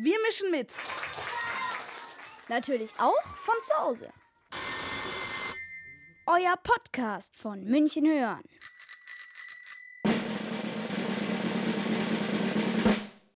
Wir 0.00 0.16
mischen 0.22 0.52
mit. 0.52 0.78
Natürlich 2.48 2.92
auch 2.98 3.20
von 3.36 3.54
zu 3.64 3.74
Hause. 3.78 4.12
Euer 6.24 6.56
Podcast 6.62 7.36
von 7.36 7.64
München 7.64 8.06
hören. 8.06 8.44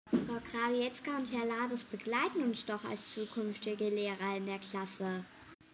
Frau 0.09 0.39
Krawietzka 0.53 1.17
und 1.17 1.33
Herr 1.33 1.47
Lades 1.47 1.83
begleiten 1.83 2.45
uns 2.45 2.65
doch 2.65 2.85
als 2.89 3.13
zukünftige 3.13 3.89
Lehrer 3.89 4.37
in 4.37 4.47
der 4.47 4.61
Klasse. 4.61 5.25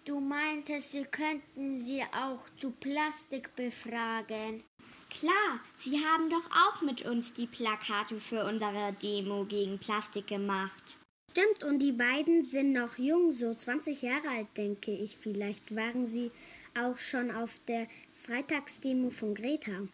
Du 0.07 0.21
meintest, 0.21 0.95
wir 0.95 1.05
könnten 1.05 1.81
sie 1.81 2.03
auch 2.05 2.41
zu 2.59 2.71
Plastik 2.71 3.55
befragen. 3.55 4.65
Klar, 5.11 5.61
Sie 5.79 5.99
haben 6.05 6.29
doch 6.29 6.51
auch 6.51 6.83
mit 6.83 7.03
uns 7.03 7.33
die 7.33 7.47
Plakate 7.47 8.21
für 8.21 8.45
unsere 8.45 8.93
Demo 9.03 9.45
gegen 9.45 9.79
Plastik 9.79 10.27
gemacht. 10.27 10.99
Stimmt, 11.31 11.65
und 11.65 11.79
die 11.79 11.93
beiden 11.93 12.45
sind 12.45 12.73
noch 12.73 12.99
jung, 12.99 13.33
so 13.33 13.55
20 13.55 14.03
Jahre 14.03 14.29
alt, 14.29 14.49
denke 14.57 14.91
ich. 14.91 15.17
Vielleicht 15.17 15.75
waren 15.75 16.07
sie 16.07 16.31
auch 16.79 16.99
schon 16.99 17.31
auf 17.31 17.61
der 17.69 17.87
Freitagsdemo 18.27 19.11
von 19.11 19.35
Greta. 19.35 19.87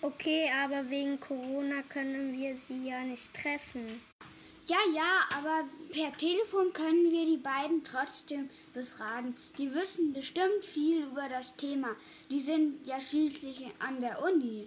Okay, 0.00 0.50
aber 0.62 0.88
wegen 0.90 1.18
Corona 1.18 1.82
können 1.82 2.32
wir 2.38 2.56
sie 2.56 2.86
ja 2.86 3.00
nicht 3.00 3.34
treffen. 3.34 4.00
Ja, 4.68 4.78
ja, 4.92 5.20
aber 5.38 5.64
per 5.92 6.16
Telefon 6.16 6.72
können 6.72 7.12
wir 7.12 7.24
die 7.24 7.36
beiden 7.36 7.84
trotzdem 7.84 8.50
befragen. 8.74 9.36
Die 9.58 9.72
wissen 9.72 10.12
bestimmt 10.12 10.64
viel 10.64 11.04
über 11.04 11.28
das 11.28 11.54
Thema. 11.54 11.90
Die 12.30 12.40
sind 12.40 12.84
ja 12.84 13.00
schließlich 13.00 13.66
an 13.78 14.00
der 14.00 14.20
Uni. 14.24 14.66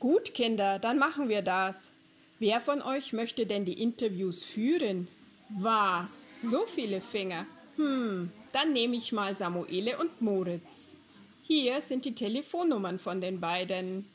Gut, 0.00 0.34
Kinder, 0.34 0.80
dann 0.80 0.98
machen 0.98 1.28
wir 1.28 1.42
das. 1.42 1.92
Wer 2.40 2.60
von 2.60 2.82
euch 2.82 3.12
möchte 3.12 3.46
denn 3.46 3.64
die 3.64 3.80
Interviews 3.80 4.42
führen? 4.42 5.06
Was? 5.48 6.26
So 6.42 6.66
viele 6.66 7.00
Finger? 7.00 7.46
Hm, 7.76 8.32
dann 8.52 8.72
nehme 8.72 8.96
ich 8.96 9.12
mal 9.12 9.36
Samuele 9.36 9.96
und 9.96 10.20
Moritz. 10.20 10.98
Hier 11.42 11.80
sind 11.80 12.04
die 12.04 12.16
Telefonnummern 12.16 12.98
von 12.98 13.20
den 13.20 13.40
beiden. 13.40 14.06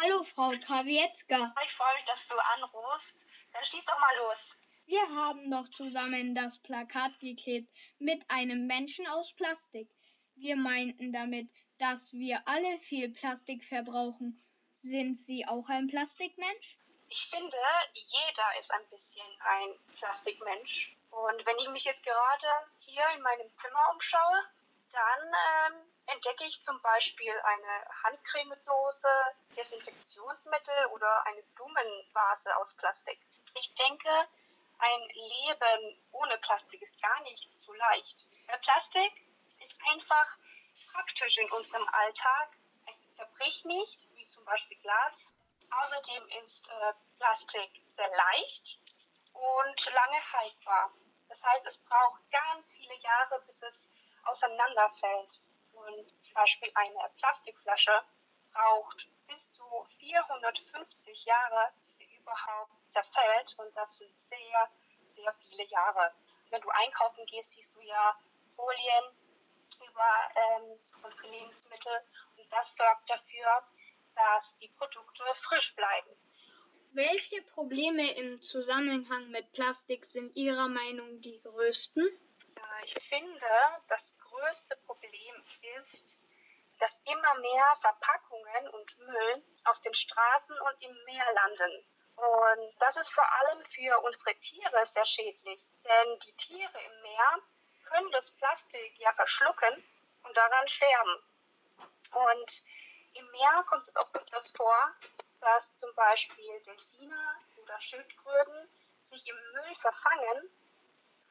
Hallo 0.00 0.22
Frau 0.22 0.52
Krawietzka. 0.64 1.52
Ich 1.64 1.72
freue 1.74 1.94
mich, 1.96 2.04
dass 2.06 2.20
du 2.28 2.36
anrufst. 2.38 3.16
Dann 3.52 3.64
schieß 3.64 3.84
doch 3.84 3.98
mal 3.98 4.16
los. 4.18 4.38
Wir 4.86 5.02
haben 5.08 5.48
noch 5.48 5.68
zusammen 5.70 6.36
das 6.36 6.56
Plakat 6.62 7.18
geklebt 7.18 7.68
mit 7.98 8.22
einem 8.30 8.68
Menschen 8.68 9.08
aus 9.08 9.32
Plastik. 9.32 9.88
Wir 10.36 10.54
meinten 10.54 11.12
damit, 11.12 11.50
dass 11.80 12.12
wir 12.12 12.40
alle 12.46 12.78
viel 12.78 13.08
Plastik 13.08 13.64
verbrauchen. 13.64 14.40
Sind 14.76 15.16
Sie 15.16 15.44
auch 15.48 15.68
ein 15.68 15.88
Plastikmensch? 15.88 16.76
Ich 17.08 17.26
finde, 17.30 17.56
jeder 17.92 18.60
ist 18.60 18.70
ein 18.70 18.88
bisschen 18.90 19.26
ein 19.40 19.96
Plastikmensch. 19.96 20.96
Und 21.10 21.44
wenn 21.44 21.58
ich 21.58 21.70
mich 21.70 21.82
jetzt 21.82 22.04
gerade 22.04 22.70
hier 22.78 23.04
in 23.16 23.22
meinem 23.22 23.50
Zimmer 23.60 23.90
umschaue, 23.92 24.44
dann 24.92 25.34
ähm, 25.72 25.92
entdecke 26.06 26.44
ich 26.44 26.62
zum 26.64 26.80
Beispiel 26.82 27.32
eine 27.40 27.84
Handcremedose, 28.02 29.08
Desinfektionsmittel 29.56 30.86
oder 30.92 31.26
eine 31.26 31.42
Blumenvase 31.54 32.56
aus 32.56 32.74
Plastik. 32.76 33.20
Ich 33.54 33.74
denke, 33.74 34.10
ein 34.78 35.00
Leben 35.08 36.00
ohne 36.12 36.38
Plastik 36.38 36.80
ist 36.82 37.00
gar 37.02 37.20
nicht 37.22 37.48
so 37.64 37.72
leicht. 37.72 38.16
Plastik 38.62 39.12
ist 39.60 39.76
einfach 39.90 40.36
praktisch 40.92 41.36
in 41.38 41.50
unserem 41.50 41.86
Alltag. 41.88 42.56
Es 42.86 43.16
zerbricht 43.16 43.64
nicht, 43.66 44.06
wie 44.14 44.28
zum 44.30 44.44
Beispiel 44.44 44.78
Glas. 44.78 45.18
Außerdem 45.70 46.28
ist 46.44 46.68
äh, 46.68 46.92
Plastik 47.18 47.70
sehr 47.96 48.08
leicht 48.08 48.78
und 49.34 49.92
lange 49.92 50.32
haltbar. 50.32 50.92
Das 51.28 51.42
heißt, 51.42 51.66
es 51.66 51.78
braucht 51.84 52.22
ganz 52.30 52.72
viele 52.72 52.94
Jahre, 53.00 53.42
bis 53.46 53.62
es 53.62 53.88
auseinanderfällt. 54.28 55.40
Und 55.72 56.08
zum 56.22 56.34
Beispiel 56.34 56.70
eine 56.74 57.10
Plastikflasche 57.18 58.02
braucht 58.52 59.08
bis 59.26 59.50
zu 59.52 59.64
450 59.98 61.24
Jahre, 61.24 61.72
bis 61.82 61.98
sie 61.98 62.16
überhaupt 62.16 62.72
zerfällt. 62.92 63.54
Und 63.58 63.76
das 63.76 63.96
sind 63.96 64.12
sehr, 64.28 64.70
sehr 65.14 65.34
viele 65.48 65.64
Jahre. 65.64 66.12
Wenn 66.50 66.60
du 66.62 66.68
einkaufen 66.70 67.24
gehst, 67.26 67.52
siehst 67.52 67.74
du 67.74 67.80
ja 67.82 68.16
Folien 68.56 69.04
über 69.76 70.10
ähm, 70.34 70.78
unsere 71.02 71.28
Lebensmittel. 71.28 71.92
Und 72.36 72.52
das 72.52 72.74
sorgt 72.76 73.08
dafür, 73.08 73.62
dass 74.14 74.56
die 74.56 74.68
Produkte 74.68 75.22
frisch 75.42 75.74
bleiben. 75.76 76.10
Welche 76.92 77.42
Probleme 77.42 78.12
im 78.16 78.40
Zusammenhang 78.40 79.30
mit 79.30 79.52
Plastik 79.52 80.06
sind 80.06 80.34
Ihrer 80.36 80.68
Meinung 80.68 81.20
die 81.20 81.38
größten? 81.40 82.08
Ich 82.84 82.94
finde, 83.08 83.46
das 83.88 84.14
größte 84.48 84.76
Problem 84.86 85.42
ist, 85.76 86.18
dass 86.78 86.96
immer 87.04 87.34
mehr 87.34 87.76
Verpackungen 87.80 88.68
und 88.68 88.98
Müll 88.98 89.44
auf 89.64 89.78
den 89.80 89.94
Straßen 89.94 90.58
und 90.60 90.82
im 90.82 91.04
Meer 91.04 91.32
landen. 91.34 91.84
Und 92.16 92.74
das 92.80 92.96
ist 92.96 93.12
vor 93.12 93.30
allem 93.30 93.64
für 93.66 93.98
unsere 94.00 94.34
Tiere 94.36 94.86
sehr 94.86 95.04
schädlich, 95.04 95.60
denn 95.84 96.18
die 96.20 96.36
Tiere 96.36 96.80
im 96.80 97.02
Meer 97.02 97.38
können 97.84 98.10
das 98.12 98.30
Plastik 98.32 98.98
ja 98.98 99.12
verschlucken 99.12 99.84
und 100.24 100.36
daran 100.36 100.68
sterben. 100.68 101.22
Und 102.12 102.62
im 103.14 103.30
Meer 103.30 103.64
kommt 103.68 103.88
es 103.88 103.96
auch 103.96 104.14
öfters 104.14 104.50
vor, 104.56 104.94
dass 105.40 105.76
zum 105.76 105.94
Beispiel 105.94 106.62
Delfine 106.62 107.36
oder 107.62 107.80
Schildkröten 107.80 108.68
sich 109.10 109.26
im 109.28 109.36
Müll 109.52 109.74
verfangen 109.80 110.50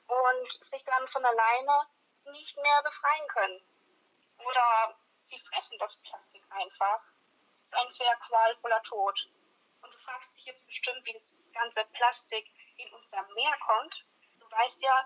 und 0.07 0.66
sich 0.66 0.83
dann 0.85 1.07
von 1.09 1.25
alleine 1.25 1.88
nicht 2.31 2.55
mehr 2.57 2.83
befreien 2.83 3.27
können. 3.27 3.61
Oder 4.39 4.97
sie 5.23 5.39
fressen 5.39 5.77
das 5.79 5.95
Plastik 5.97 6.43
einfach. 6.49 7.01
Das 7.61 7.65
ist 7.65 7.73
ein 7.73 7.93
sehr 7.93 8.15
qualvoller 8.15 8.81
Tod. 8.83 9.27
Und 9.81 9.93
du 9.93 9.97
fragst 9.99 10.35
dich 10.35 10.45
jetzt 10.45 10.65
bestimmt, 10.65 11.05
wie 11.05 11.13
das 11.13 11.35
ganze 11.53 11.85
Plastik 11.93 12.49
in 12.77 12.93
unser 12.93 13.23
Meer 13.33 13.57
kommt. 13.65 14.05
Du 14.39 14.49
weißt 14.49 14.81
ja, 14.81 15.05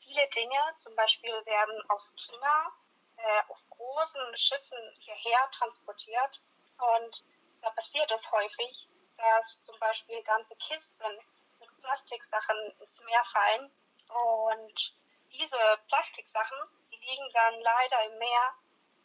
viele 0.00 0.28
Dinge, 0.30 0.60
zum 0.78 0.94
Beispiel 0.94 1.34
werden 1.46 1.90
aus 1.90 2.12
China 2.16 2.72
äh, 3.16 3.42
auf 3.48 3.58
großen 3.70 4.36
Schiffen 4.36 4.96
hierher 4.98 5.50
transportiert. 5.52 6.40
Und 6.78 7.24
da 7.62 7.70
passiert 7.70 8.10
es 8.12 8.30
häufig, 8.30 8.88
dass 9.16 9.62
zum 9.64 9.78
Beispiel 9.78 10.22
ganze 10.22 10.54
Kisten 10.56 11.18
mit 11.58 11.68
Plastiksachen 11.80 12.56
ins 12.80 13.00
Meer 13.00 13.24
fallen 13.24 13.72
und 14.08 14.94
diese 15.36 15.80
Plastiksachen, 15.88 16.58
die 16.90 16.96
liegen 16.96 17.30
dann 17.32 17.60
leider 17.60 18.04
im 18.06 18.18
Meer 18.18 18.54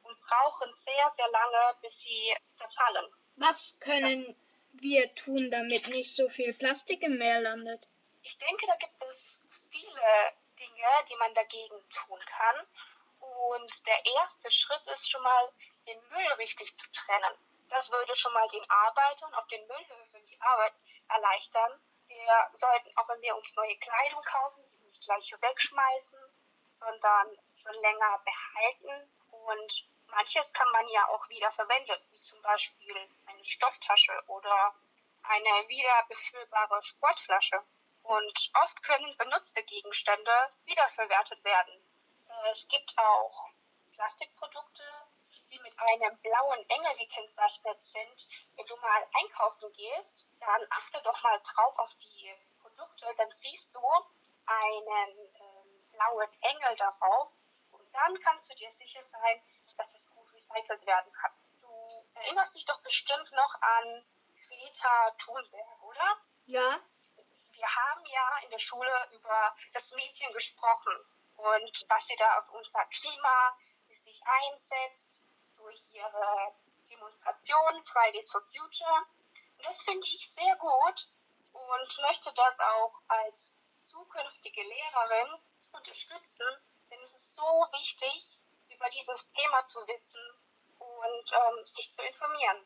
und 0.03 0.19
brauchen 0.21 0.73
sehr, 0.75 1.11
sehr 1.15 1.29
lange, 1.29 1.77
bis 1.81 1.99
sie 1.99 2.35
zerfallen. 2.57 3.05
Was 3.35 3.79
können 3.79 4.35
wir 4.73 5.13
tun, 5.15 5.51
damit 5.51 5.87
nicht 5.87 6.15
so 6.15 6.29
viel 6.29 6.53
Plastik 6.53 7.01
im 7.03 7.17
Meer 7.17 7.41
landet? 7.41 7.87
Ich 8.23 8.37
denke, 8.37 8.65
da 8.67 8.75
gibt 8.75 9.01
es 9.03 9.41
viele 9.69 10.33
Dinge, 10.57 11.05
die 11.09 11.15
man 11.17 11.33
dagegen 11.33 11.89
tun 11.89 12.19
kann. 12.25 12.67
Und 13.19 13.87
der 13.87 14.05
erste 14.05 14.51
Schritt 14.51 14.85
ist 14.87 15.09
schon 15.09 15.21
mal, 15.23 15.51
den 15.87 15.99
Müll 16.09 16.31
richtig 16.37 16.75
zu 16.77 16.91
trennen. 16.91 17.37
Das 17.69 17.89
würde 17.91 18.15
schon 18.15 18.33
mal 18.33 18.47
den 18.49 18.69
Arbeitern 18.69 19.33
auf 19.33 19.47
den 19.47 19.65
Müllhöfen 19.67 20.25
die 20.25 20.41
Arbeit 20.41 20.73
erleichtern. 21.09 21.81
Wir 22.07 22.49
sollten, 22.53 22.91
auch 22.97 23.07
wenn 23.09 23.21
wir 23.21 23.35
uns 23.35 23.55
neue 23.55 23.77
Kleidung 23.77 24.21
kaufen, 24.23 24.63
die 24.65 24.85
nicht 24.85 25.01
gleich 25.03 25.33
wegschmeißen, 25.39 26.19
sondern 26.81 27.37
schon 27.61 27.81
länger 27.81 28.21
behalten. 28.25 29.11
Und 29.31 29.87
manches 30.07 30.51
kann 30.53 30.69
man 30.71 30.87
ja 30.89 31.07
auch 31.09 31.27
wieder 31.29 31.51
verwenden, 31.51 31.97
wie 32.11 32.21
zum 32.21 32.41
Beispiel 32.41 32.95
eine 33.27 33.45
Stofftasche 33.45 34.23
oder 34.27 34.75
eine 35.23 35.67
wieder 35.69 36.03
befüllbare 36.09 36.83
Sportflasche. 36.83 37.63
Und 38.03 38.51
oft 38.63 38.83
können 38.83 39.15
benutzte 39.17 39.63
Gegenstände 39.63 40.31
wiederverwertet 40.65 41.43
werden. 41.43 41.73
Äh, 42.27 42.49
es 42.51 42.67
gibt 42.67 42.97
auch 42.97 43.49
Plastikprodukte, 43.93 44.83
die 45.51 45.59
mit 45.59 45.77
einem 45.79 46.17
blauen 46.17 46.69
Engel 46.69 46.97
gekennzeichnet 46.97 47.83
sind. 47.83 48.27
Wenn 48.55 48.65
du 48.65 48.75
mal 48.77 49.07
einkaufen 49.13 49.71
gehst, 49.73 50.27
dann 50.39 50.65
achte 50.71 51.01
doch 51.03 51.21
mal 51.23 51.39
drauf 51.39 51.77
auf 51.77 51.93
die 51.95 52.33
Produkte, 52.61 53.05
dann 53.17 53.31
siehst 53.31 53.73
du 53.73 53.79
einen 54.45 55.09
ähm, 55.17 55.50
blauen 56.01 56.41
Engel 56.41 56.75
darauf 56.77 57.31
und 57.71 57.93
dann 57.93 58.19
kannst 58.21 58.49
du 58.49 58.55
dir 58.55 58.71
sicher 58.71 59.03
sein, 59.11 59.41
dass 59.77 59.93
es 59.93 60.09
gut 60.09 60.31
recycelt 60.33 60.85
werden 60.85 61.11
kann. 61.13 61.31
Du 61.61 62.07
erinnerst 62.15 62.55
dich 62.55 62.65
doch 62.65 62.81
bestimmt 62.81 63.31
noch 63.31 63.61
an 63.61 64.05
Greta 64.47 65.11
Thunberg, 65.19 65.83
oder? 65.83 66.17
Ja. 66.45 66.79
Wir 67.51 67.75
haben 67.75 68.05
ja 68.05 68.37
in 68.43 68.49
der 68.49 68.59
Schule 68.59 69.09
über 69.11 69.55
das 69.73 69.91
Mädchen 69.91 70.31
gesprochen 70.33 70.93
und 71.37 71.85
was 71.87 72.07
sie 72.07 72.15
da 72.15 72.39
auf 72.39 72.49
unser 72.49 72.85
Klima 72.85 73.57
sich 73.89 74.21
einsetzt 74.25 75.21
durch 75.55 75.83
ihre 75.91 76.55
Demonstration 76.89 77.85
Fridays 77.85 78.31
for 78.31 78.41
Future. 78.51 79.05
Und 79.57 79.65
das 79.65 79.83
finde 79.83 80.07
ich 80.07 80.33
sehr 80.33 80.55
gut, 80.55 81.07
und 81.53 81.97
möchte 81.99 82.33
das 82.33 82.59
auch 82.59 82.93
als 83.07 83.53
zukünftige 83.87 84.63
Lehrerin 84.63 85.39
unterstützen, 85.81 86.45
denn 86.89 86.99
es 87.01 87.13
ist 87.13 87.35
so 87.35 87.67
wichtig, 87.73 88.37
über 88.69 88.87
dieses 88.89 89.27
Thema 89.33 89.65
zu 89.67 89.79
wissen 89.87 90.25
und 90.77 91.31
ähm, 91.33 91.65
sich 91.65 91.91
zu 91.93 92.03
informieren. 92.03 92.65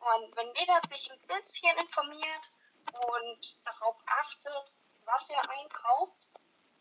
Und 0.00 0.36
wenn 0.36 0.54
jeder 0.54 0.80
sich 0.88 1.10
ein 1.10 1.20
bisschen 1.20 1.76
informiert 1.78 2.44
und 3.08 3.64
darauf 3.64 3.96
achtet, 4.06 4.74
was 5.04 5.28
er 5.30 5.50
einkauft, 5.50 6.20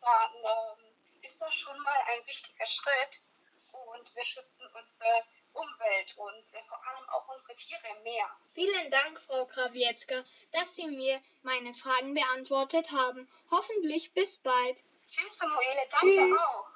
dann 0.01 0.33
ähm, 0.35 0.95
ist 1.21 1.39
das 1.41 1.53
schon 1.53 1.77
mal 1.81 1.99
ein 2.07 2.25
wichtiger 2.25 2.67
Schritt 2.67 3.21
und 3.71 4.15
wir 4.15 4.23
schützen 4.23 4.65
unsere 4.67 5.23
Umwelt 5.53 6.17
und 6.17 6.45
vor 6.67 6.87
allem 6.87 7.09
auch 7.09 7.27
unsere 7.33 7.55
Tiere 7.55 7.87
im 7.97 8.03
Meer. 8.03 8.29
Vielen 8.53 8.91
Dank, 8.91 9.19
Frau 9.21 9.45
Krawietzka, 9.45 10.23
dass 10.51 10.75
Sie 10.75 10.87
mir 10.87 11.21
meine 11.43 11.73
Fragen 11.73 12.13
beantwortet 12.13 12.91
haben. 12.91 13.29
Hoffentlich 13.51 14.13
bis 14.13 14.37
bald. 14.37 14.83
Tschüss, 15.15 15.37
Samuele, 15.37 15.87
danke 15.91 16.05
Tschüss. 16.07 16.41
auch. 16.41 16.74